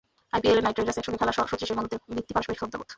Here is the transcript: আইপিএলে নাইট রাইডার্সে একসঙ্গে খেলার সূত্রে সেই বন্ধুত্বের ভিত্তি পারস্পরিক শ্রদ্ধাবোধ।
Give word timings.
আইপিএলে 0.35 0.61
নাইট 0.63 0.77
রাইডার্সে 0.77 0.99
একসঙ্গে 1.01 1.19
খেলার 1.21 1.35
সূত্রে 1.37 1.67
সেই 1.69 1.77
বন্ধুত্বের 1.79 2.13
ভিত্তি 2.17 2.31
পারস্পরিক 2.35 2.59
শ্রদ্ধাবোধ। 2.61 2.89